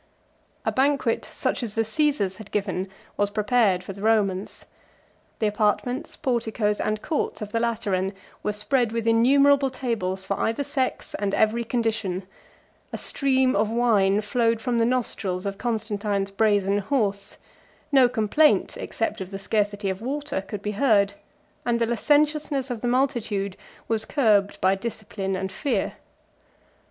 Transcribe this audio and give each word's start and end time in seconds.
A 0.65 0.71
banquet, 0.71 1.25
such 1.31 1.61
as 1.61 1.75
the 1.75 1.83
Cæsars 1.83 2.37
had 2.37 2.49
given, 2.49 2.87
was 3.17 3.29
prepared 3.29 3.83
for 3.83 3.93
the 3.93 4.01
Romans. 4.01 4.65
The 5.37 5.45
apartments, 5.45 6.15
porticos, 6.17 6.79
and 6.81 7.03
courts 7.03 7.39
of 7.39 7.51
the 7.51 7.59
Lateran 7.59 8.13
were 8.41 8.51
spread 8.51 8.91
with 8.93 9.05
innumerable 9.05 9.69
tables 9.69 10.25
for 10.25 10.39
either 10.39 10.63
sex, 10.63 11.13
and 11.19 11.35
every 11.35 11.63
condition; 11.63 12.23
a 12.91 12.97
stream 12.97 13.55
of 13.55 13.69
wine 13.69 14.21
flowed 14.21 14.59
from 14.59 14.79
the 14.79 14.85
nostrils 14.85 15.45
of 15.45 15.59
Constantine's 15.59 16.31
brazen 16.31 16.79
horse; 16.79 17.37
no 17.91 18.09
complaint, 18.09 18.77
except 18.77 19.21
of 19.21 19.29
the 19.29 19.37
scarcity 19.37 19.87
of 19.91 20.01
water, 20.01 20.41
could 20.41 20.63
be 20.63 20.71
heard; 20.71 21.13
and 21.63 21.79
the 21.79 21.85
licentiousness 21.85 22.71
of 22.71 22.81
the 22.81 22.87
multitude 22.87 23.55
was 23.87 24.05
curbed 24.05 24.59
by 24.61 24.73
discipline 24.73 25.35
and 25.35 25.51
fear. 25.51 25.93